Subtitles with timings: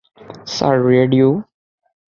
[0.47, 1.27] Sir, radio!